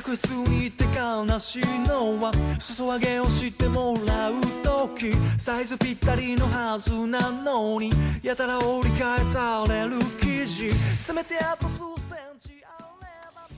[0.00, 2.30] 客室に手かなしのは
[2.60, 7.90] 裾上げをしてもらう時サイズぴったりのはずなのに
[8.22, 10.70] やたら折り返される生地。
[10.70, 13.48] せめてあと数センチあれば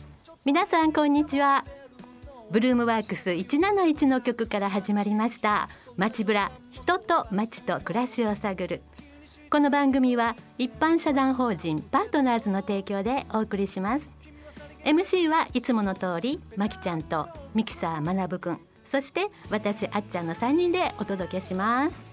[0.42, 1.62] 皆さんこんにちは。
[2.50, 5.68] ブルームワークス171の曲から始まりました。
[5.98, 8.80] 街ブラ人と街と暮らしを探る。
[9.50, 14.19] この番組は一般社団法人パートナーズの提供でお送りします。
[14.84, 22.08] MC はいつもの通りまきちゃんとミキサーまなぶくんそして私あっちゃんの3人でお届けします。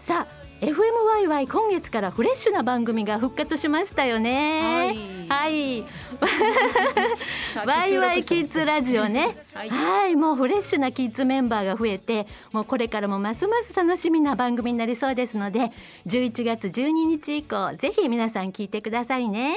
[0.00, 5.26] さあ FMYY 今月からフレッシュな番組が復活しましたよね。
[5.28, 5.84] はい、
[7.66, 9.36] ワイワイキッズラジオね。
[9.52, 9.70] はい。
[9.70, 10.16] はい。
[10.16, 15.72] もうフレッシュなキッズメンバーが増えてもうこれからもますます楽しみな番組になりそうですので
[16.06, 19.56] 11月12日以降ぜひ皆さん聞いてくださいね。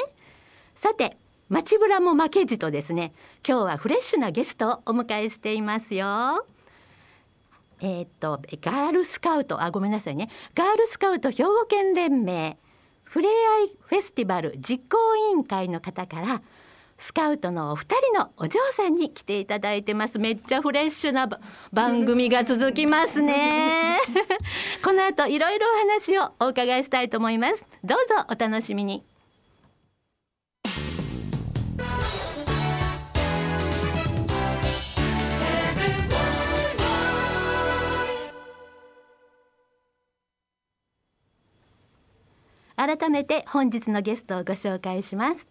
[0.75, 1.17] さて
[1.49, 3.13] 街ブラも負けじとですね
[3.47, 6.45] 今日はフレッシュなゲストをお迎えしていますよ。
[7.79, 10.29] えーっとガールスカウトあごめんなさいね。
[10.55, 12.57] ガールスカウト兵庫県連盟
[13.03, 16.41] ふれあいフェスティバル実行委員会の方から
[16.97, 20.19] スカウトのお二人のお嬢さんに来ていただいてます。
[20.19, 21.39] めっちゃフレッシュなば
[21.71, 23.99] 番組が続きますね。
[24.83, 27.65] この後いろいろお話をお伺いしたいと思います。
[27.83, 29.05] どうぞお楽しみに
[42.87, 45.45] 改めて本日のゲストをご紹介します。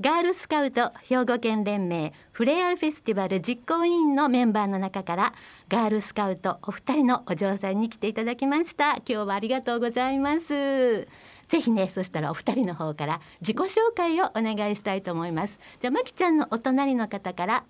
[0.00, 5.34] ガールスカウト兵庫県連盟フレアフェスティバル実行委員のメンバーの中から
[5.68, 8.92] ガールスカウトお二人のお嬢さんに来ていただきました。
[8.92, 11.06] 今日はありがとうございます。
[11.48, 15.60] ぜひねそしたらお二人の方から自己紹介をお願いしたいと思います。
[15.78, 17.64] じゃあまきちゃんのお隣の方から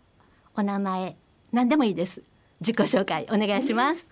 [0.55, 1.17] お名前
[1.51, 2.23] 何でもいいです。
[2.61, 4.07] 自己紹介お願いします。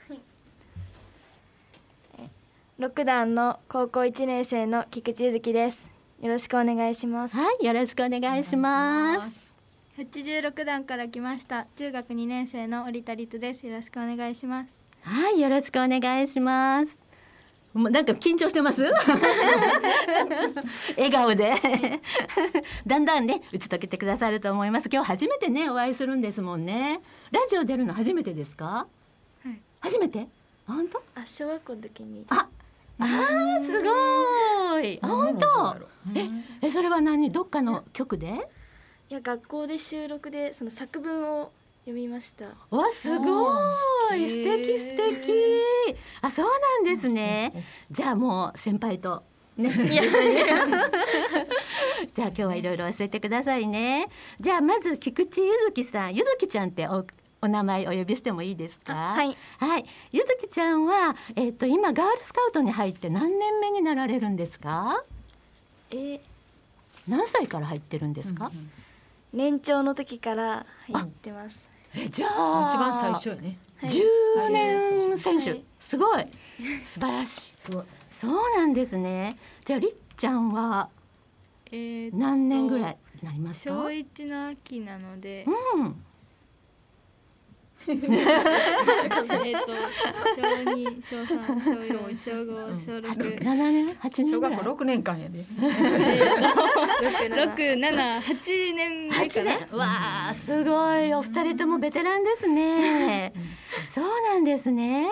[2.80, 5.90] 六段の高校一年生の菊池ゆずきです。
[6.22, 7.36] よろしくお願いします。
[7.36, 9.52] はいよろしくお願いします。
[9.98, 11.66] 86段から来ました。
[11.76, 13.66] 中学2年生の織田律です。
[13.66, 14.70] よろしくお願いします。
[15.02, 16.96] はい、よろしくお願いします。
[17.74, 18.82] もうなんか緊張してます？
[20.96, 21.52] 笑顔で。
[22.86, 24.88] だんだんね打ち解けてくださると思います。
[24.90, 27.02] 今日初めてねお会いするんですもんね。
[27.30, 28.86] ラジオ出るの初めてですか？
[29.44, 29.60] はい。
[29.80, 30.28] 初めて？
[30.66, 31.02] 本当？
[31.14, 32.24] あ、小学校の時に。
[32.30, 32.48] あ
[33.00, 34.98] あーすごい。
[35.02, 35.76] あ本当。
[36.14, 36.28] え
[36.62, 37.30] えそれは何？
[37.32, 38.48] どっかの局で？
[39.08, 41.52] いや学校で収録でその作文を
[41.84, 42.44] 読みました。
[42.70, 43.50] わすご
[44.14, 44.28] い。
[44.28, 45.62] 素敵素敵。
[46.20, 47.64] あそうなんですね。
[47.90, 49.24] じゃあもう先輩と
[49.56, 49.70] ね
[52.14, 54.08] じゃあ今日はいろいろ教えてくださいね。
[54.38, 56.14] じゃあまず菊池ゆずきさん。
[56.14, 57.04] ゆずきちゃんってお
[57.42, 59.12] お名前お呼びしてもいいですか？
[59.12, 59.36] あはい。
[59.58, 59.84] はい。
[60.12, 65.02] ゆずきちゃんはえっ、と今ガールスカウトに入って何年目になられるんですか？
[65.90, 65.94] え。
[65.96, 66.20] ー
[67.08, 68.52] 何歳から入ってるんですか、
[69.32, 71.68] 年長の時から入ってます。
[71.94, 73.58] えじゃ一あ番最初やね。
[73.78, 73.90] はい。
[73.90, 75.64] 10年選手、はい。
[75.80, 76.26] すごい。
[76.84, 77.52] 素晴らしい。
[77.56, 77.84] すごい。
[78.12, 79.38] そうなんですね。
[79.64, 80.88] じゃありっちゃんは
[81.72, 83.74] えー、何年ぐらいになりますか？
[83.74, 85.46] 小一の秋なので。
[85.74, 86.04] うん
[87.90, 89.72] えっと
[90.36, 90.42] 小
[90.74, 95.44] 二小三小四小五小六7年8年小学校六年間やで。
[97.28, 99.58] 六七八年目8かな。
[99.66, 99.78] 年？
[99.78, 99.86] わ
[100.30, 101.12] あすごい。
[101.14, 103.32] お二人ともベテランですね。
[103.88, 105.08] そうなんですね。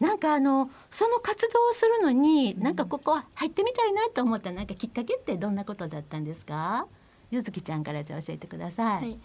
[0.00, 6.86] なんかあのその活動をするのになんかここ入ってみたいなと思ったなんかきっかけってどんなことだったんですか？
[7.30, 9.18] ゆずきちゃんからじゃあ教えてください、はい。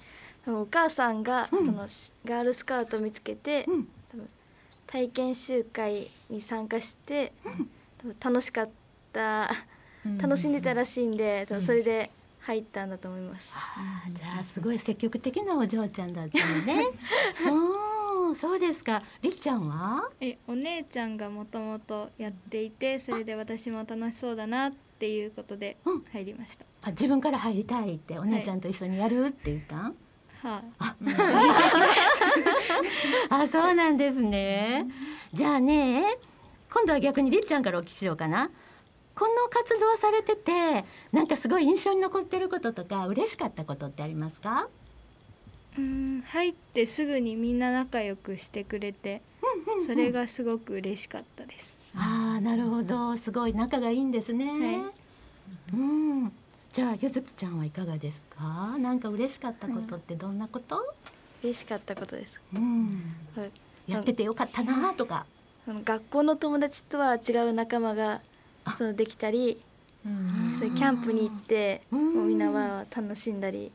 [0.48, 1.66] お母さんがうん。
[1.66, 1.88] その
[2.26, 3.88] ガールスカウトを見つけて、うん。
[4.12, 4.28] 多分
[4.88, 7.32] 体験集会に参加して、
[8.00, 8.70] 多分楽しかっ
[9.14, 9.52] た
[10.18, 12.10] 楽しんでたらしいんで、多分それで
[12.42, 13.52] 入ったんだと思います。
[13.56, 16.86] あーじゃあすごい積極的なお嬢ちゃんだったのね。
[17.48, 19.04] おーそうですか。
[19.22, 20.10] りっちゃんは？
[20.20, 26.04] えお姉ちゃんがもともとやっていてそれで私も楽しそうだなっていうことでうん。
[26.12, 29.76] 入りました、あ自分から入りたいってお姉ちゃんと一緒にやるって言った？
[29.78, 29.94] ん、はい、
[33.30, 34.88] あそうなんですね。
[35.34, 36.18] じゃあね
[36.74, 38.50] 今度は逆にりっちゃんからお聞きしようかな。
[39.14, 44.68] この活動されててなんかすごい印象に残ってることとか嬉しかったことってありますか？
[45.78, 49.22] うん入ってすぐにみんな仲良くしてくれて
[49.86, 51.76] それがすごく嬉しかったです。
[51.96, 53.16] ああなるほど。
[53.18, 54.92] すごい仲がいいんですね、は
[55.74, 56.32] うん
[56.74, 58.78] じゃあゆずきちゃんはいかがですか？
[58.80, 60.82] なんか嬉しかったことってどんなこと、
[61.44, 63.04] 嬉しかったことですうん、
[63.36, 63.52] はい。
[63.88, 65.26] やっててよかったなとか、
[65.68, 68.22] 学校の友達とは違う仲間が
[68.64, 68.76] あ。
[68.78, 69.60] そのできたり
[70.06, 70.56] うん。
[70.58, 72.16] そういうキャンプに行ってうん。
[72.16, 73.70] もうみんなは楽しんだり。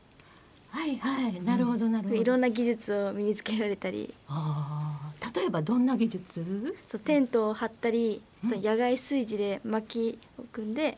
[0.69, 1.39] はいはい。
[1.41, 4.11] なるほどなるほど、いろんな技術を身につけられたり。
[4.27, 6.75] あー例えばどんな技術？
[6.87, 8.49] そうテントを張ったり、うん。
[8.49, 10.97] その野外炊事で薪を組んで、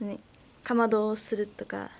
[0.00, 0.18] ね、
[0.64, 1.90] かまどをするとか。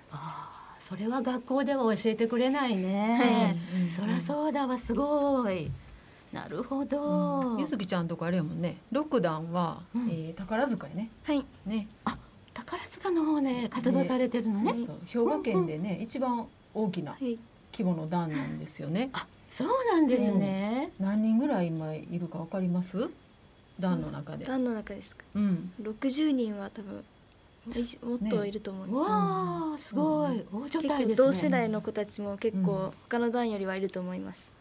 [0.79, 3.91] それは学校では教えてくれないね、はい。
[3.91, 5.71] そりゃそうだわすごい。
[6.31, 8.77] なるほど、ゆずきちゃんとかあれやもんね。
[8.91, 10.09] 六段は、うん。
[10.09, 11.09] えー宝塚やね。
[11.23, 11.45] はい。
[11.65, 11.87] ね。
[12.53, 14.73] 宝塚の方ね活動されてるのね。
[14.85, 17.37] そう兵庫県でね、一番大きなはい。
[17.71, 19.09] 規模の団なんですよね。
[19.49, 23.09] そうなんですね、何人ぐらい今いるかわかります？
[23.79, 25.23] 団の中で、団の中ですか？
[25.33, 27.03] うん、60人は多分
[28.03, 31.15] もっといると思います、わあすごい、大所帯結構ですね。
[31.15, 32.63] 同世代の子たちも結うん。
[32.63, 34.51] 構他の団よりはいると思います、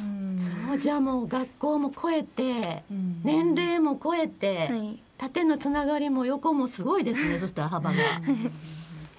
[0.00, 0.38] うん。
[0.40, 3.20] そうじゃあもう学校も超えてうん。
[3.22, 4.98] 年齢も超えて、はい。
[5.18, 7.96] 縦のつながりも横もすごいですね そしたら幅が。
[7.96, 8.00] へ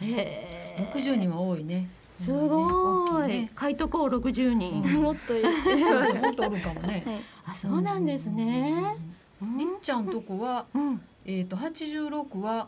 [0.02, 0.92] え。
[0.94, 1.90] 60人は多いね。
[2.20, 3.52] すごい、ね。
[3.60, 5.50] 書いとこう60人、もっといる。
[5.50, 7.22] もっとおるかもね、 はい。
[7.46, 8.96] あそうなんですね、
[9.42, 12.68] りっちゃんとこはうん、えっ、と86は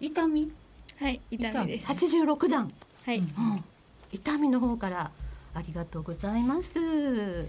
[0.00, 0.52] 痛み？
[0.98, 1.90] はい痛みです。
[1.90, 2.72] 86段、
[3.04, 3.18] はい。
[3.18, 3.64] うん、
[4.12, 5.10] 痛みの方から
[5.54, 7.48] ありがとうございます。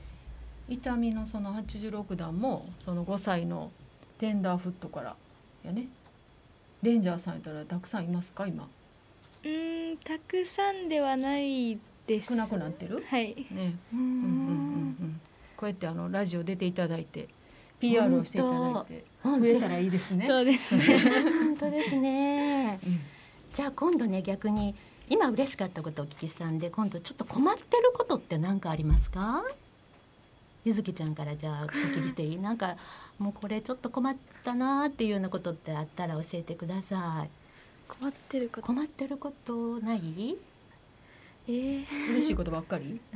[0.70, 3.72] 痛みのその86段もその5歳の
[4.20, 5.16] テンダーフットから
[5.64, 5.88] やね。
[6.84, 8.48] レンジャーさんやったらたくさんいますか？
[8.48, 8.68] 今。
[9.44, 12.28] うーんたくさんではないです。
[12.28, 13.04] 少なくなってる？
[13.08, 13.36] はい。
[13.52, 13.76] ね。
[13.94, 15.22] ううんうんうんうん。
[15.56, 17.28] こうやってあのラジオ出ていただいて
[17.80, 20.26] PR をしていただいてうん増えたらいいですね。
[20.28, 21.00] そうですね。
[21.00, 22.80] 本当ですね。
[22.86, 23.00] うん。
[23.54, 24.76] じゃあ今度ね逆に
[25.10, 29.44] 今嬉しかったことをお聞きしたんで今度ちょっと困ってることって何かありますか？
[30.66, 32.38] ゆずきちゃんからじゃあお聞きしていい？
[32.38, 32.76] なんか
[33.20, 37.30] もうこれちょっと困ったなーっていうようなことってあったら教えてください。
[37.88, 38.68] 困ってること？
[38.68, 40.36] 困ってることない？
[41.48, 43.00] えー、嬉しいことばっかり？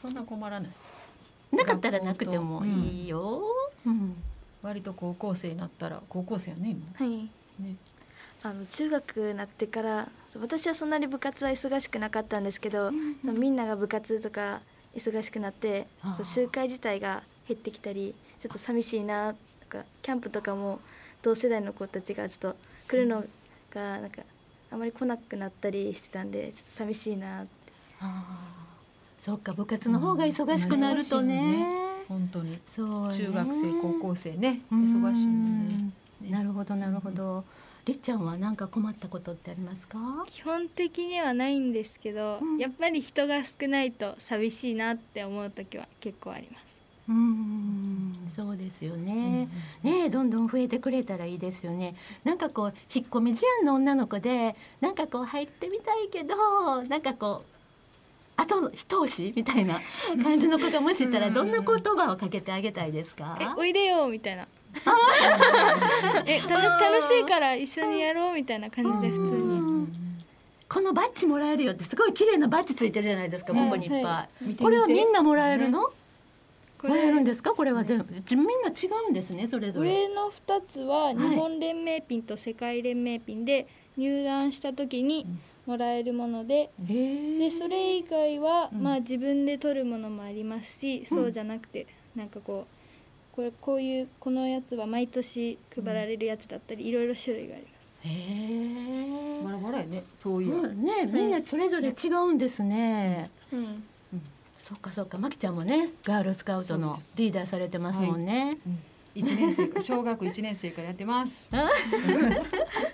[0.00, 0.70] そんな困らない
[1.54, 3.42] なかったらなくてもいいよ、
[3.86, 4.16] うん。
[4.62, 6.86] 割と高校生になったら高校生やね今。
[6.94, 7.28] はい。
[7.62, 7.76] ね。
[8.42, 10.08] あの中学になってから
[10.38, 14.60] 私はそんなに部活は忙しくなかったんですけど、んそのみんなが部活とか
[14.94, 15.86] 忙しくなって
[16.16, 20.80] そう集会自体が減ってきたりちょっと寂しいなとかキャンプとかも
[21.22, 22.56] 同世代の子たちがちょっと
[22.88, 23.24] 来るの
[23.74, 24.22] がなんか
[24.70, 27.50] あまり来なくなったりしてたんでちょっと寂しいなって
[29.24, 31.66] そっか部活の方が忙しくなるとね,、
[32.10, 32.58] 本当に。
[32.68, 33.16] そうね。
[33.16, 34.60] 中学生高校生ね。
[34.70, 34.84] うん。
[34.84, 35.26] 忙しい
[36.26, 36.30] ね。
[36.30, 37.42] なるほどなるほど。
[37.86, 40.26] りっちゃんは何か困ったことってありますか？
[40.26, 42.58] 基本的にはないんですけど、うん。
[42.58, 46.64] やっぱり人が少ないと寂しいなって思う時は結構あります。
[47.08, 48.12] うん。
[48.36, 49.48] そうですよね、
[49.82, 51.94] ねえどんどん増えてくれたらいいですよね。
[52.24, 57.53] なんかこう引っ込み思案の女の子でなんかこう入ってみたいけどなんかこう
[58.36, 59.80] 後一押しみたいな
[60.22, 63.38] 感じの子がもしいたらどんな言葉をかけてあげたいですか？
[63.40, 64.46] えおいでよみたいな。
[66.26, 69.28] えた楽しいから一緒にやろうみたいな感じで普通に。
[69.30, 69.74] うん
[70.66, 74.28] このバッジもらえるよってすごい綺麗なバッジついてるじゃないですかここにいっぱい、は
[74.60, 75.82] これはみんなもらえるの、
[76.78, 77.52] こもらえるんですか？
[77.52, 78.06] これは全部。
[78.12, 79.90] みんな違うんですねそれぞれ。
[79.90, 85.26] 上の2つは日本連盟ピンと世界連盟ピンで入団した時に
[85.66, 86.70] もらえるもので。
[86.78, 88.82] でそれ以外は、うん。
[88.82, 97.74] まあ自分で取るものもありますし、そうじゃなくてなんかこうこれこういうこのやつは毎年配られるやつだったり、いろいろ種類があります。
[98.08, 98.10] へ
[99.40, 99.44] え。
[99.44, 101.06] バラバラやねそういや、うんね。
[101.06, 103.82] みんなそれぞれ違うんですね、うん。
[104.58, 105.18] そっかそっか。
[105.18, 108.58] まきちゃんもねガールスカウトのリーダーされてますもんね、
[109.14, 111.48] 一年生から小学1年生からやってます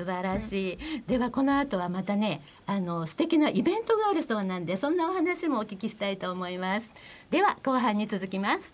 [0.00, 1.02] 素晴らしい。
[1.06, 6.90] ではこの後はまたねあの素敵なイベントがあるそうなんでそんなお話もお聞きしたいと思います。
[7.30, 8.72] では後半に続きます。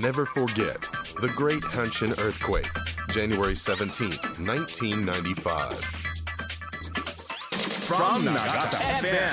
[0.00, 0.80] Never forget
[1.20, 2.66] the Great Hanshin Earthquake,
[3.10, 4.10] January 17,
[4.42, 5.84] 1995.
[7.86, 9.30] From Nagata FM.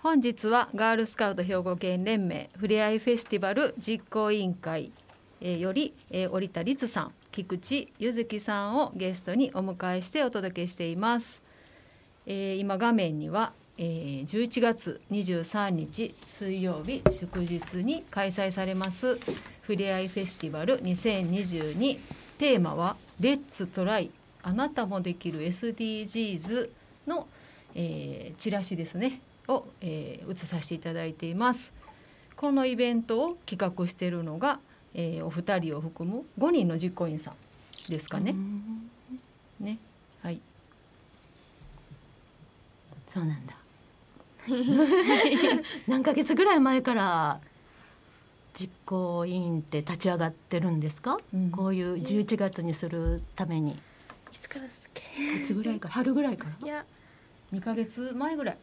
[0.00, 4.92] 本日はガールスカウト兵庫県連盟ふれあいフェスティバル実行委員会
[5.40, 5.92] より、
[6.30, 11.42] 折田律さん菊池ゆずきさんをゲストにお迎えしてお届けしています、
[12.26, 19.18] えー今画面には、えー11月23日水曜日祝日に開催されます
[19.62, 21.98] ふれあいフェスティバル2022
[22.38, 24.12] テーマは「レッツトライ。
[24.44, 26.70] あなたもできる SDGs
[27.08, 27.26] の」
[27.74, 29.20] えーチラシですね。
[29.48, 31.72] を、えー映させていただいています。
[32.36, 34.60] このイベントを企画しているのが、
[34.94, 38.34] えーお二人を含む5人の実行委員さんですかね。
[39.60, 39.78] ね、
[40.22, 40.40] はい。
[43.08, 43.54] そうなんだ。
[45.88, 47.40] 何ヶ月ぐらい前から
[48.58, 51.50] 実行委員って立ち上がってるんですか、うん。
[51.50, 53.72] こういう11月にするために。
[53.72, 55.02] いつからだっけ？
[55.42, 55.94] いつぐらいから？
[55.94, 56.66] 春ぐらいから？
[56.66, 56.84] いや、
[57.52, 58.58] 2ヶ月前ぐらい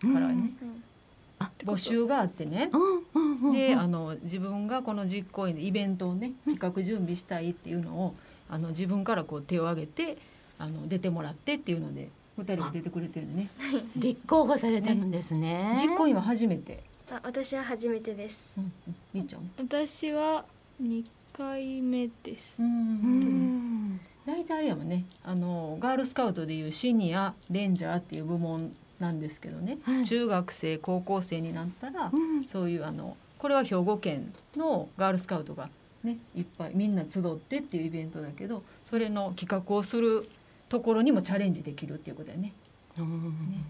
[0.00, 2.70] からね、うん、募集があってね。
[2.72, 3.52] うんうんうんうん。
[3.52, 8.14] であの自分がこの実行委員でイベントをね企画準備したいっていうのを
[8.48, 10.18] あの自分からこう手を挙げて
[10.58, 13.48] あの出てもらってっていうので2人が出てくれてるね。
[13.96, 15.76] 立候補されてるんですね。
[15.82, 18.50] 実行委員は初めて、あ私は初めてです。
[18.56, 18.72] うん。
[18.86, 19.50] うん、みーちゃん？
[19.58, 20.44] 私は
[20.82, 22.62] 2回目です。
[22.62, 24.00] ううんん。
[24.26, 25.04] 大体あれやもんね。
[25.24, 30.06] あのガールスカウトでいうシニアレンジャーっていう部門なんですけどね、はい。
[30.06, 32.44] 中学生高校生になったら、うん。
[32.44, 35.68] そういうあのこれは兵庫県のガールスカウトが
[36.02, 40.28] ねいっぱいみんな集ってっていうイベントだけどそれの企画をする
[40.68, 42.52] ところにもチャレンジできるっていうことだよね。
[42.98, 43.64] うん。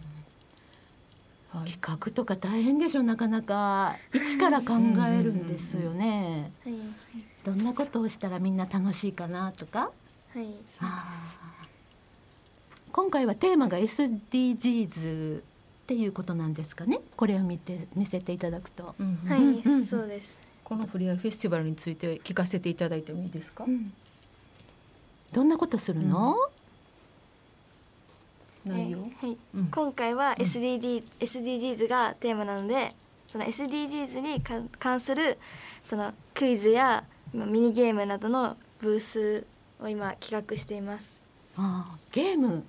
[1.50, 1.70] はい。
[1.72, 3.96] 企画とか大変でしょなかなか。
[4.14, 4.74] 一から考
[5.08, 6.50] えるんですよね。
[6.64, 6.74] はい
[7.44, 9.92] どんなことをしたらみんな楽しいかなとか。
[10.34, 10.46] はい
[12.96, 15.42] 今回はテーマが SDGs っ
[15.86, 17.00] ていうことなんですかね。
[17.14, 19.30] これを見て見せていただくと、うんうん。
[19.30, 20.34] はい、うんうんそうです。
[20.64, 23.92] このフリアフェスティバルについて聞かせていただいてもいいですか、うん。
[25.30, 26.36] どんなことするの、
[28.64, 29.66] 内容、えはい、うん。
[29.66, 32.94] 今回は SDD、SDGs がテーマなので
[33.30, 35.36] その SDGs にか関する
[35.84, 39.46] そのクイズやまあミニゲームなどのブース
[39.82, 41.20] を今企画しています。
[41.58, 42.64] あーゲーム、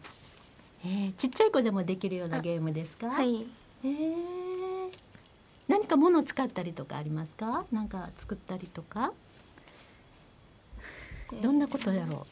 [0.86, 3.08] えーちっちゃい子でもできるようなあゲームですか？
[3.08, 3.46] はい。
[3.84, 4.18] えー。
[5.68, 7.66] 何か物を使ったりとかありますか？
[7.72, 9.12] 何か作ったりとか？
[11.42, 12.26] どんなことやろ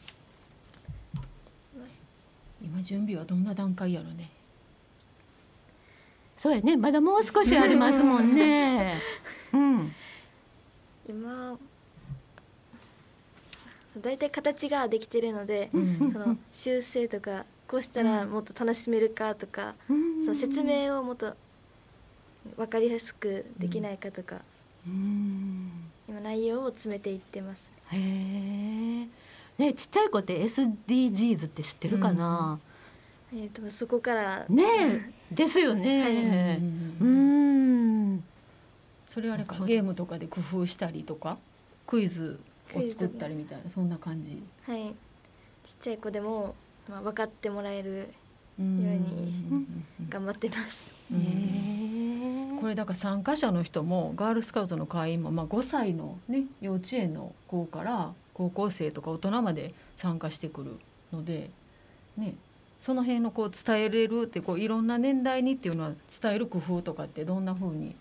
[2.62, 4.30] 今準備はどんな段階やろね。
[6.38, 6.76] うそうやね。
[6.76, 9.02] まだもう少しありますもんね。
[9.52, 9.92] うん。
[11.08, 11.58] 今
[14.00, 16.10] 大体形ができてるので、うん。
[16.12, 20.22] その修正とかこうしたらもっと楽しめるかとか、うん。
[20.22, 21.34] その説明をもっと
[22.56, 24.40] 分かりやすくできないかとか、
[24.86, 25.70] うん。
[26.08, 27.70] 今内容を詰めていってます。
[27.92, 29.06] へえ
[29.58, 32.58] ねちっちゃい子って SDGs って知ってるかな、
[33.32, 34.64] えー、とそこからね
[35.30, 36.60] えですよね、
[37.00, 38.24] うん。
[39.06, 41.38] それあれかゲームとかで工夫したりとか？
[41.86, 42.38] クイズ
[42.74, 44.42] を作ったりみたいなそんな感じ。
[44.64, 44.94] はい。
[45.64, 46.54] ちっちゃい子でも、
[46.88, 48.04] まあ、分かってもらえるよ
[48.58, 50.88] ううにん頑張ってます。
[52.60, 60.78] これだから参加者の人もガールスカウトの会員も、まあ、5歳の、ね、幼稚園の子から高校生とか大人まで参加してくる
[61.12, 61.50] ので、
[62.16, 62.34] ね、
[62.80, 67.94] その辺のこう伝えれるってこういろんな年代にっていうのは伝える工夫とかってどんな風に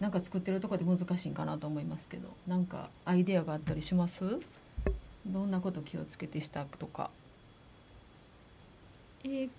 [0.00, 4.40] なんか作ってるとこで難しいんかなと思いますけどなんかアイデアがあったりします？
[5.26, 7.10] どんなこと気をつけてしたとか。
[9.24, 9.50] えー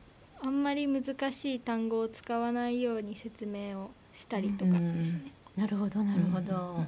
[0.43, 5.31] あんまり難しい単語を使わないように説明をしたりとかですね。
[5.55, 6.85] なるほどなるほど、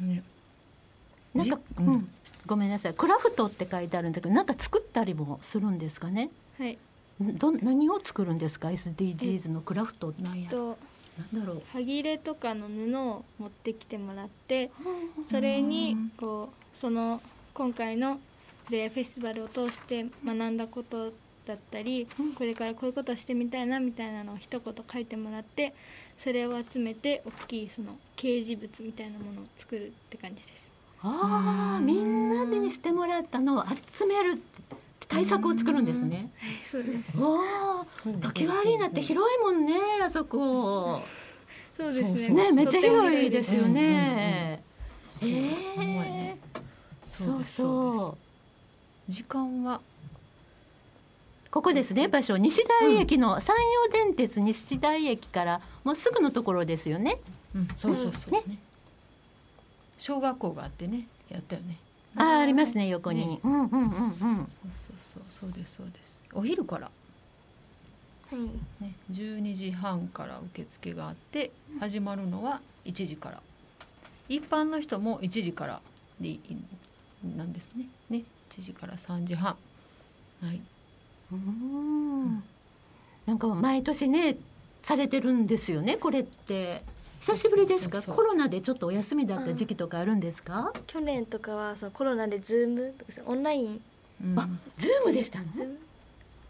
[0.00, 0.22] ね
[1.34, 1.86] なんか、じうん。
[1.94, 2.08] うん。
[2.46, 2.94] ごめんなさい。
[2.94, 6.30] クラフトって書いてあるんだけどなんか作ったりもするんですかね？
[6.58, 6.78] はい。
[7.24, 10.48] んどん何を作るんですか？SDGs のクラフトなんや。
[10.48, 10.78] と
[11.32, 11.62] なんだろう。
[11.72, 14.70] はぎれとかの布を持ってきてもらって
[15.28, 17.20] それにこうその
[17.52, 18.20] 今回の
[18.70, 21.12] でフェスティバルを通して学んだこと
[21.46, 22.06] だったり
[22.36, 25.74] これからこういうことをしてみたいなみたいなのを一言書いてもらって
[26.18, 30.68] それを集めて大きいその掲示物みたいなものを作るって感じです。
[31.00, 33.64] ああみんなでにしてもらったのを
[33.96, 36.30] 集めるって対策を作るんですね。
[36.70, 37.16] そうです。
[37.16, 37.86] わあ
[38.20, 41.00] 時はアリーナって広いもんねあそこ。
[41.76, 42.28] そうですね。
[42.30, 44.62] ねめっちゃ広いですよね。
[45.22, 46.36] うんええ
[47.04, 48.27] そうそう
[49.08, 49.80] 時間は？
[51.50, 52.36] ここですね場所。
[52.36, 57.18] 西大駅の山陽電鉄西大駅からもうすぐのところですよね。
[57.54, 58.32] うん、そうそうそう。
[58.32, 58.42] ね。
[58.46, 58.58] ね
[59.98, 61.78] 小学校があってねやったよね。
[62.16, 63.40] あーありますね横に、ね。
[63.42, 63.80] うんうんうんうん。
[63.80, 64.46] そうそう
[65.14, 66.20] そうそうですそうです。
[66.34, 66.90] お昼から。
[68.30, 68.84] はい。
[68.84, 71.50] ね、12時半から受付があって
[71.80, 73.40] 始まるのは1時から。
[74.28, 75.80] 一般の人も1時から
[76.20, 76.40] でいい
[77.36, 77.86] なんですね。
[78.10, 79.56] ね1時から3時半。
[80.42, 80.60] はい。
[81.32, 82.42] うん。
[83.26, 84.36] なんか毎年ね
[84.82, 86.82] されてるんですよねこれって。
[87.20, 87.96] 久しぶりですか？
[87.98, 90.72] そうそうコロナでちょっとお休みだった時期とかあるんですか？
[90.86, 93.80] 去年とかはそのコロナでズームとかさオンライン。
[94.22, 95.46] うんあズームでしたの？
[95.52, 95.78] ズーム。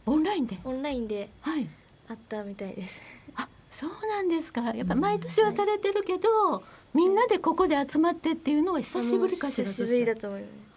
[0.07, 0.59] オンラインで？
[0.64, 1.67] オンラインではい。
[2.11, 3.00] あったみたいです。
[3.37, 4.61] あそうなんですか。
[4.75, 6.62] やっぱ毎年はされてるけど
[6.93, 9.69] みんなでここで集まってっていうのは久しぶりかしら？
[9.69, 10.50] 久しぶりだと思います。
[10.50, 10.67] あ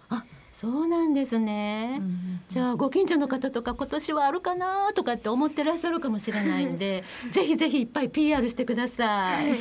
[0.54, 9.56] そうなんですね、うんじゃあご近所の方とか今年はあるかなとかって思ってらっしゃるかもしれないんで ぜひぜひいっぱい PR してください。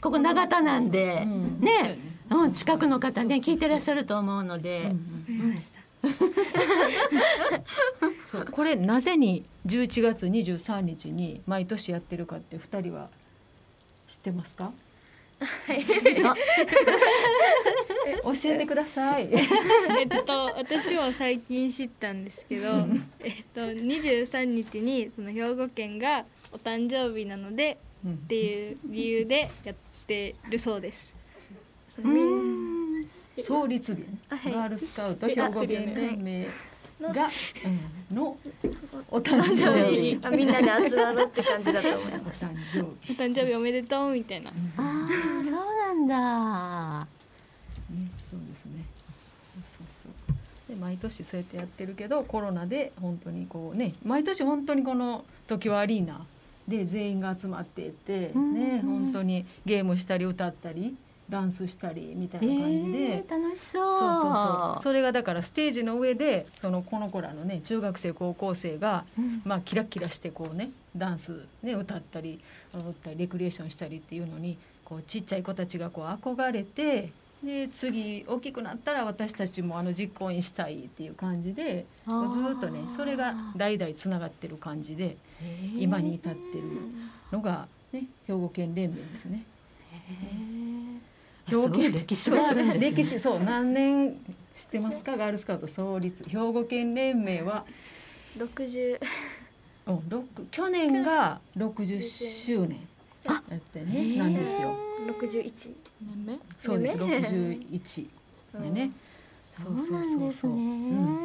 [0.00, 4.92] ここ長田なんで、うんね、うん、近くの方ね聞いてらっしゃると思うので、
[8.30, 13.10] そうこれなぜに11月23日に毎年やってるかって2人は
[14.08, 14.72] 知ってますか？
[18.22, 19.28] 教えてください。
[19.32, 19.42] え
[20.04, 22.86] っと私は最近知ったんですけど、
[23.20, 28.14] えっと23日にその兵庫県がお誕生日なのでうん。
[28.14, 31.14] っていう理由でやってるそうです。
[33.46, 34.04] 創立日。
[34.30, 36.46] ガールスカウト兵庫県連盟の
[37.08, 37.24] が、
[37.64, 38.36] うんの
[39.10, 40.14] お誕生日。
[40.14, 42.44] にあみんなで集まろうって感じだと思いおます。
[42.44, 43.12] 誕生日。
[43.12, 44.50] お誕生日おめでとうみたいな。
[44.50, 47.06] ああそうなんだ。
[47.90, 48.84] ね、そうですね。
[49.76, 50.68] そうそう。
[50.68, 56.26] で毎年そうやってやってるけどコロナで本当にこうね毎年本当にこの時はアリーナ
[56.68, 58.54] で全員が集まっていてうん。
[58.54, 60.94] ね本当にゲームしたり歌ったり
[61.28, 63.24] ダンスしたりみたいえな感じで。
[63.26, 64.00] ー、楽しそう。
[64.00, 64.82] そうそうそう。
[64.82, 69.42] それがだからステージの上でそのこの子らのね中学生高校生がうん。
[69.44, 72.40] まあ、キラキラしてこうねダンス、ね、歌ったり
[72.74, 85.16] 踊ったりレクリエーションしたりっていうのにこうちっちゃい子たちがこう憧れてで次大きくなったら私たちもあの実行委員したいっていう感じでずーっとねそれが代々つながってる感じで
[85.76, 86.62] 今に至ってる
[87.32, 89.44] のが、ね、兵庫県連盟ですね。
[89.92, 90.81] す
[91.50, 92.90] ごい歴史があるんですね。
[92.90, 94.12] 歴史そう何年
[94.56, 95.16] 知ってますか？
[95.16, 96.22] ガールスカウト創立。
[96.28, 97.64] 兵庫県連盟は
[98.36, 99.00] ？60
[99.86, 102.78] うん、六去年が60周年
[103.24, 104.76] やってねなんですよ。
[105.06, 105.52] 61
[106.00, 106.38] 年目？
[106.58, 106.96] そうです。
[106.96, 108.06] ね61
[108.62, 108.90] でね。
[109.42, 111.18] そうなんですね、うん。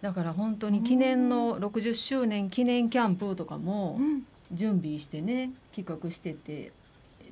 [0.00, 4.26] だから本当に記念の60周年記念キャンプとかもうん。
[4.52, 6.72] 準備してね企画してて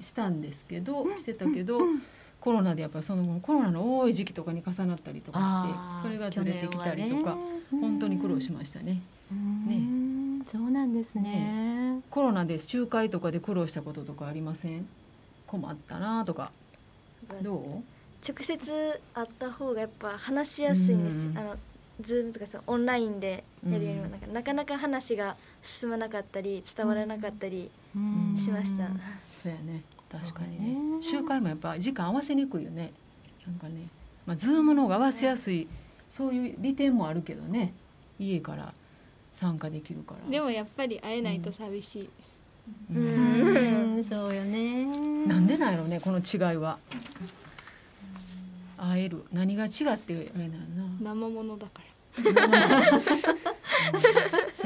[0.03, 2.03] したんですけどしてたけどうん
[2.41, 7.43] コロナでやっぱりそのコロナの多い時期とかに重なったりとかしてそれがずれてきたりとかね。
[7.73, 9.03] 本当に苦労しましたね。
[9.67, 10.45] ね。
[10.51, 12.01] そうなんですね。
[12.11, 14.87] コロナで集会とかで苦労したこととかありません？
[15.49, 16.53] 困ったなとか。
[17.43, 17.59] どう？
[18.27, 21.17] 直接会った方がやっぱ話しやすいんです。
[21.17, 21.39] うん。
[21.39, 21.57] あの
[22.01, 24.11] ズームとかさオンラインでやるよりもうん。
[24.13, 28.37] なんかなかなか話が進まなかったり伝わらなかったりうん。
[28.39, 28.85] しました、
[29.57, 29.83] そうやね。
[30.11, 30.97] 確かにね。
[30.97, 31.03] ね。
[31.03, 32.93] 集会もやっぱ時間合わせにくいよね。
[33.47, 33.89] なんかね。
[34.27, 35.67] まあズームの方が合わせやすい。
[36.09, 37.73] そういう利点もあるけどね。
[38.19, 38.73] 家から
[39.35, 40.31] 参加できるから。
[40.31, 42.03] でもやっぱり会えないと寂しい。
[42.03, 42.39] です。
[42.95, 43.99] ううん。
[43.99, 44.85] んそうよね。
[45.27, 46.79] なんでなんやろうねこの違いは。
[48.77, 49.25] 会える。
[49.33, 50.59] 何が違ってあれなんや
[51.03, 51.15] な。
[51.15, 51.85] 生ものだから。
[52.15, 52.23] そ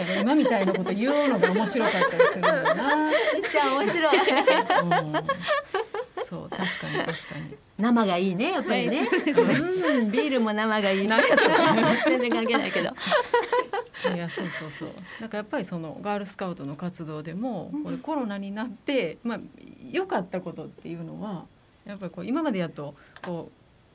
[0.02, 3.16] うやね今みたいなこと言うのが面白かったりするんだよな、めっ
[3.50, 4.16] ちゃ面白い。
[4.16, 5.12] うん、
[6.28, 7.56] そう確かに確かに。
[7.78, 11.14] 生がいいねやっぱりね、うん、ビールも生がいいし。
[12.06, 12.94] 全然関係ないけど。
[14.14, 14.90] いやそうそうそう。
[15.20, 19.40] なんかやっぱりそのガールスカウトの活動でもこれコロナになってまあ
[19.90, 21.44] 良かったことっていうのは
[21.84, 23.50] やっぱりこう今までやとこ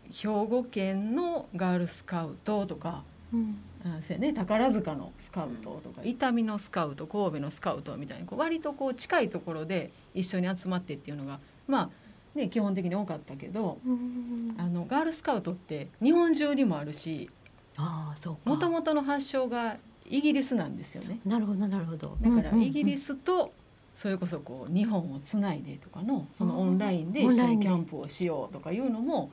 [0.10, 3.59] う兵庫県のガールスカウトとかうん。
[3.83, 4.33] あそうやね。
[4.33, 11.89] 宝塚のスカウトとか伊丹のスカウト神戸のスカウトみたいにこう割とこう近いところで一緒に集まってっていうのがまあ
[12.37, 14.55] ね基本的に多かったけどうん。
[14.57, 17.29] あのガールスカウトって日本中にもあるし
[17.77, 18.39] ああそうか。
[18.45, 19.77] もともとの発祥が
[20.09, 21.19] イギリスなんですよね。
[21.25, 22.17] なるほどなるほど。
[22.21, 23.53] だからイギリススと
[23.97, 29.31] それこそこう日本をつないでとかのそのオンラインで一緒にキャンプをしようとかいうのも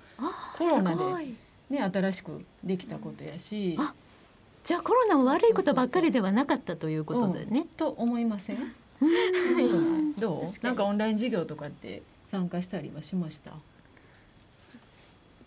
[0.59, 1.35] コロナで
[1.71, 3.95] ね新しくできたことやし、あ
[4.65, 7.67] じゃあコロナも悪いことばっかりではなかったということでね。
[7.77, 8.59] と思いません？
[10.19, 10.65] どう？
[10.65, 13.53] なんかオンライン授業とかって参加したりはしました？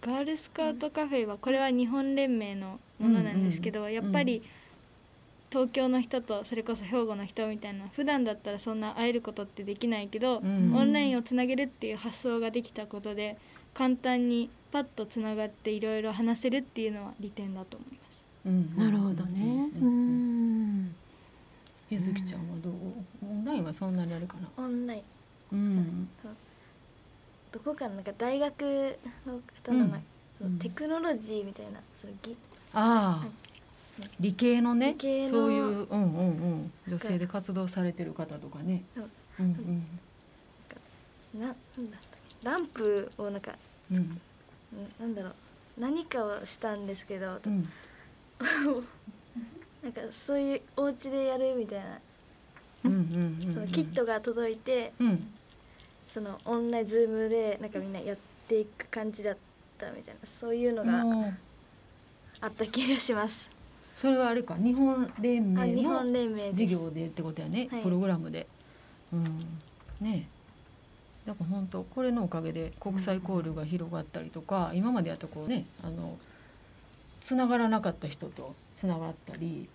[0.01, 4.43] ガールスカウトカフェはこれは日本連盟のものなんですけど、やっぱり
[5.49, 13.37] 東京の人とそれこそ兵庫の人みたいな普段だったらそんな会えることってできないけど、うんオンラインをつなげるっていう発想ができたことで
[13.77, 17.99] 簡単にパッとつながっていろいろ話せるっていうのは利点だと思います。
[18.47, 19.69] うんなるほどね。
[19.79, 20.95] ううんん。
[21.89, 22.73] ゆずきちゃんはどう？
[23.23, 24.49] オンラインはそんなにあれかな？
[24.57, 25.01] オンライン。
[25.51, 26.09] うん。
[27.51, 29.99] どこかのなんか大学の方の
[30.41, 30.57] うん。
[30.59, 32.35] テクノロジーみたいなそのぎ
[32.73, 33.27] ああ。
[34.19, 34.93] 理系のね。
[34.93, 36.71] 理系のそういううんうんうん。
[36.87, 38.81] 女性で活動されてる方とかね。
[38.95, 39.09] そう。
[39.39, 39.85] うん
[41.39, 42.47] ななんだったっけ？
[42.47, 43.51] ランプをなんか
[43.91, 44.21] うん。
[44.99, 45.33] なんだろう。
[45.77, 47.69] 何かをしたんですけど、うん。
[49.83, 51.99] なんかそういうお家でやるみたいな、
[52.85, 52.99] うんうん
[53.45, 55.33] うんそのキットが届いてうん。
[56.09, 59.37] そのオンラインズームでなんかみんなやっていく感じだっ
[59.77, 60.27] たみたいな。
[60.27, 61.33] そういうのが
[62.41, 63.49] あった気がします。
[63.95, 64.55] それはあれか。
[64.55, 66.55] 日本連盟の本連盟です。
[66.55, 67.83] 事業でってことやね、はい。
[67.83, 68.47] プログラムで。
[69.11, 69.23] うん、
[69.99, 70.27] ね。
[70.29, 70.36] え
[71.27, 76.17] だから本当これのおかげで国際交流が広がったりとか、今までやったこうねあの
[77.21, 79.67] つながらなかった人とつながったり、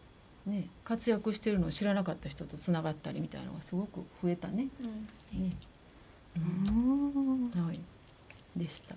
[0.47, 4.69] ね、活躍してるのを知らなかった人とつながったりみたいなのがすごく増えたね。
[4.81, 5.53] うんね
[6.37, 7.79] ううんんはい、
[8.57, 8.95] でした。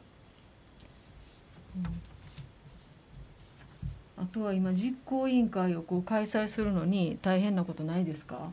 [4.18, 8.52] うん、あとは今実行委員会をこう開催するのに大変なことないですか？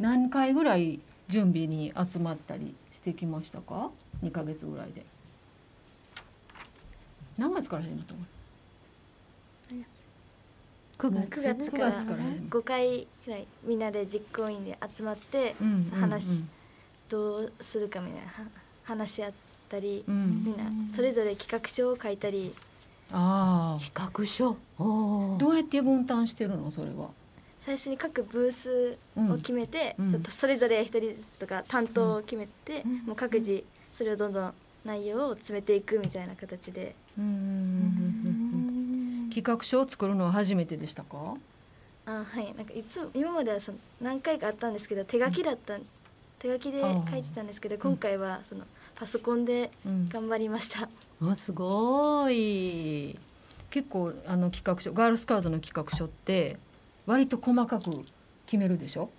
[0.00, 3.90] 何回ぐらい準備に集まったりしてきましたか
[4.22, 5.04] ？2ヶ月ぐらいで。
[7.38, 8.18] 何月から始めたの？
[10.98, 11.42] 九9月。
[11.42, 16.44] 月から9月から始め5回くらいみんなで実行委員で集まってうん話し
[17.08, 18.32] どうするかみたいなは
[18.84, 19.32] 話し合っ
[19.68, 22.54] たりうんうんみんなそれぞれ企画書を書いたり
[23.12, 24.56] あ企画書？
[24.78, 26.70] どうやって分担してるの？
[26.70, 27.10] それは？
[27.66, 30.10] 最初に各ブースを決めて、うん。
[30.12, 32.98] ちょっとそれぞれ一人ずつとか担当を決めて、うん。
[33.06, 36.94] もう各自それをどんどん内容を詰めていくみたいな形で。
[37.18, 39.30] うんうんうんうんうん。
[39.30, 41.34] 企画書を作るのは初めてでしたか？
[42.06, 42.54] あはい。
[42.54, 45.76] なんかいつも今まではその何回かあったんですけど手書きだった、
[46.38, 48.62] 手書きで書いてたんですけど今回はその
[48.94, 50.08] パソコンでうん。
[50.08, 50.88] 頑張りました、
[51.20, 53.18] あすごい。
[53.70, 56.56] 結構あの企画書ガールスカウトの企画書って
[57.06, 58.04] 割と細かく
[58.46, 59.10] 決めるでしょ？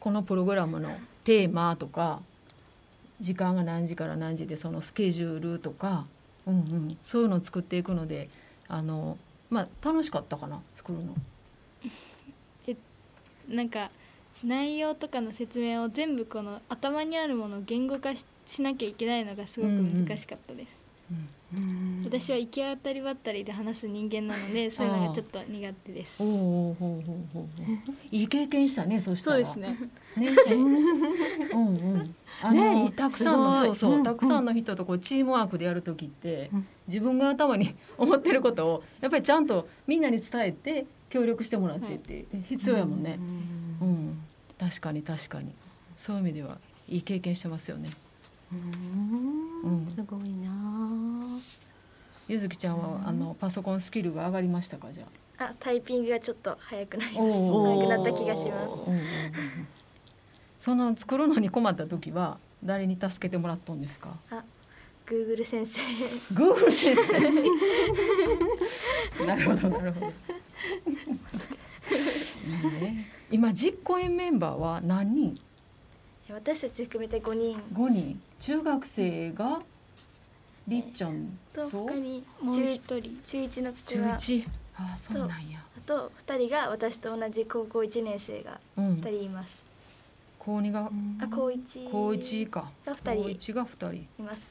[0.00, 2.20] このプログラムのテーマとか
[3.20, 6.06] 時間が何時から何時でそのスケジュールとか、
[6.46, 8.28] うんうん、そういうのを作っていくので
[8.68, 9.18] あの、
[9.50, 11.14] まあ、楽しかったかな作るの。
[13.48, 13.90] なんか
[14.44, 20.70] 内容とかの説明を全部この頭にあるものを言語化ししなきゃいけないのがすごく難しかったです、
[22.04, 26.22] 私は行き当たりばったりで話す人間なのでそういうのがちょっと苦手です。
[26.22, 29.38] おおほうほうほうほういい経験したねそしたら。
[29.38, 29.78] ね。
[30.16, 30.28] ね、
[31.52, 32.14] うんうん。
[32.42, 36.66] あの、ねたくさんのそうそう、うんたくさんの人とこうチームワークでやる時って、うん。
[36.86, 43.18] 自分が頭に 思ってることをやっぱりちゃんとみんなに伝えて協力してもらってって必要やもんね。
[43.80, 44.18] うん、
[44.58, 45.52] 確かに確かに。
[45.96, 46.58] そういう意味では
[46.88, 47.88] いい経験してますよね。
[48.52, 48.56] う
[49.66, 49.70] ん。
[49.70, 49.86] うん。
[49.94, 50.50] すごいな
[52.28, 55.04] ゆずきちゃんは、あのパソコンスキルが上がりましたかじゃ
[55.38, 55.44] あ？
[55.44, 58.74] あタイピングがちょっと早くなりました早くなった気がします
[60.60, 64.16] その作るのに困った時は誰に助けてもらったんですか
[65.06, 65.80] ？Google 先生
[66.34, 67.18] グーグル先生。
[69.24, 70.12] なるほどなるほど。
[72.80, 73.10] ね。
[73.30, 75.40] 今実行委員メンバーは何人？
[76.30, 78.20] 私たち含めて5人五人。
[78.40, 79.62] 中学生が
[80.68, 81.68] りっちゃんと？
[81.68, 84.44] と他にもう中一人中1の子中が一？
[84.76, 85.58] ああそうなんや。
[85.76, 89.00] あと2人が私と同じ高校1年生がうん2。
[89.00, 89.64] 人います、
[90.38, 90.90] 高二が？
[91.20, 92.70] あ高1高一か。
[92.84, 93.94] が二人高一が二人。
[93.94, 94.50] います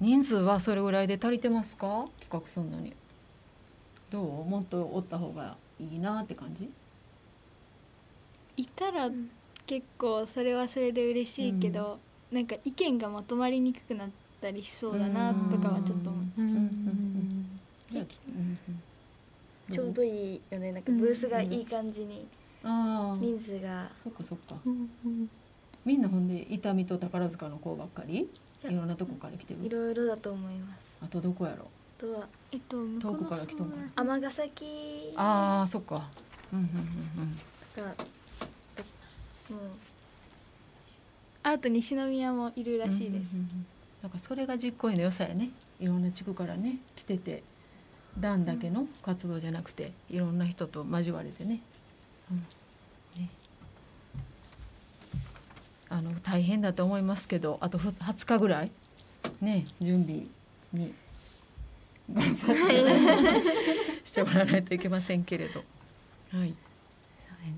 [0.00, 2.06] 人数はそれぐらいで足りてますか？
[2.20, 2.94] 企画するのに。
[4.10, 4.48] どう？
[4.48, 6.70] もっとおった方がいいなって感じ？
[8.56, 9.10] いたら
[9.66, 11.98] 結構それはそれで嬉しいけど、
[12.32, 14.08] なんか意見がまとまりにくくなっ
[14.40, 16.40] たりしそうだなとかはちょっと思う。
[16.40, 17.60] うんうんうん
[17.90, 18.58] じゃあうん
[19.68, 19.74] うん。
[19.74, 20.72] ちょうどいいよね。
[20.72, 22.26] なんかブースがいい感じに
[22.62, 23.90] 人数が。
[24.02, 24.56] そっかそっか。
[24.64, 25.30] うんうん。
[25.84, 28.28] みんなほんで伊丹と宝塚の子ばっかり？
[28.64, 30.80] いろんなとこから来ているろいろだと思います。
[31.02, 31.66] あとどこやろ？
[31.98, 34.16] あとはえっと遠くから来とんかな？
[34.18, 35.12] 尼崎。
[35.16, 36.08] ああそっか。
[36.52, 36.68] うんうんう
[37.22, 37.38] ん
[37.76, 39.60] がもう
[41.42, 43.66] あと西宮もいるうんらしいです、うんうんうん
[44.02, 45.50] だからそれが実行委員の良さやね。
[45.80, 47.42] いろんな地区からね来てて
[48.18, 51.60] 団だけの活動じゃなくていろんな人と交われてね,、
[52.30, 52.46] うん。
[53.20, 53.28] ね。
[55.88, 58.70] あの大変だと思いますけどあとふ20日ぐらい
[59.40, 60.22] ね準備
[60.72, 60.94] に
[62.12, 65.64] 頑張ってしてもらわないといけませんけれど。
[66.30, 66.54] はい。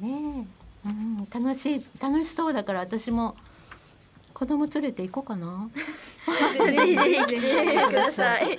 [0.00, 0.46] そうやね、
[0.86, 3.36] うん、楽しい楽しそうだから私も
[4.40, 5.68] 子供連れて行こうかな。
[6.54, 8.58] ぜひぜひ来てください。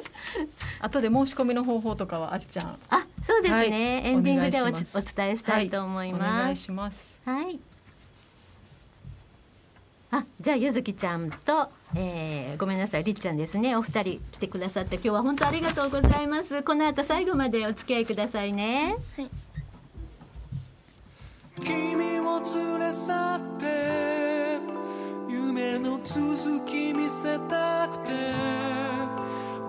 [0.80, 2.78] 後で申し込みの方法とかはあっちゃん。
[2.88, 3.70] あそうですね、はい。
[3.70, 7.20] エンディングでおお伝えしたいと思いお願いますします。
[7.26, 7.60] はい。
[10.10, 13.04] あじゃあゆずきちゃんと、えーごめんなさい。
[13.04, 13.76] りっちゃんですね。
[13.76, 16.62] お二人来てくださって今日は本当ありがとうございます。
[16.62, 18.96] この後最後までお付き合いくださいね。
[21.62, 24.33] 君を連れ去って
[25.34, 28.12] 夢の続き見せたくて。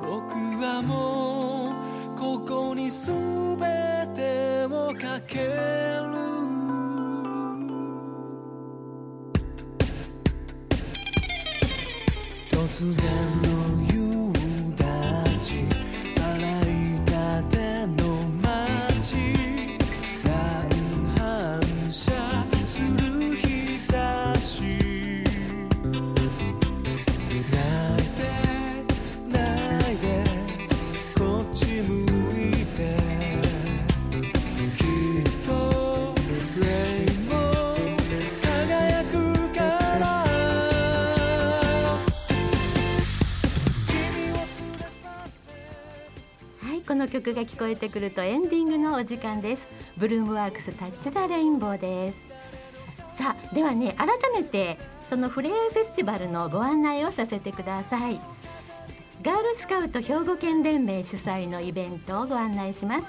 [0.01, 1.73] 僕はも
[2.15, 3.57] うここに全
[4.13, 5.45] てをかける。
[12.51, 13.03] 突然
[13.41, 13.64] の
[47.15, 49.69] 曲が聞こえてくるとエンディングのお時間です。
[49.95, 52.19] ブルームワークス Touch the Rainbow です。
[53.17, 58.19] さあではね改めてそのふれあいフェスティバルのご案内をさせてください。
[59.23, 63.05] ガールスカウト兵庫県連盟主催のイベントをご案内します。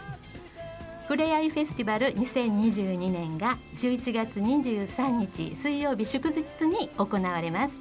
[1.09, 7.75] ふれあいフェスティバル2022年が11月23日水曜日祝日に行われます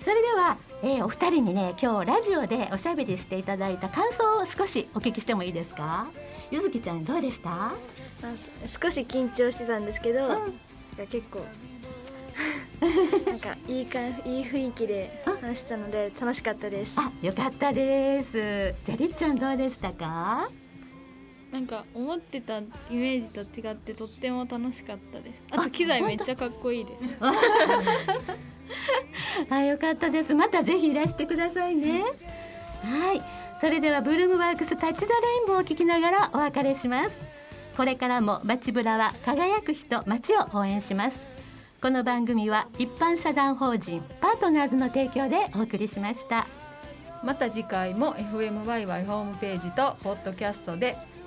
[0.01, 6.08] それでは、えーお二人にね今日ラジオでおしゃべりしていただいた感想を少しお聞きしてもいいですか？
[6.51, 7.49] ゆずきちゃんどうでした？
[7.49, 7.75] まあ
[8.67, 10.38] 少し緊張してたんですけど、なん。
[10.51, 10.51] か
[11.10, 11.39] 結構
[13.30, 16.93] なんかいいかんいい雰囲気で話したので楽しかったです。
[16.97, 18.75] あよかったです。
[18.84, 20.49] じゃありっちゃんどうでしたか？
[21.52, 25.44] なんか思ってたイメージと違ってとっても楽しかったです。
[25.52, 27.04] あと機材めっちゃかっこいいです。
[29.50, 30.34] あよかったです。
[30.34, 32.04] またぜひいらしてくださいね。
[32.84, 33.22] はい。
[33.62, 37.18] それではブルームワークス Touch the Rainbow を聞きながらお別れします。
[37.78, 41.20] これからも街ブラは輝く人街を応援します。
[41.82, 46.48] この番組は一般社団法人パートナーズの提供でお送りしました。
[47.24, 50.98] また次回も FMYY ホームページとポッドキャストで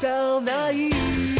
[0.00, 1.39] さない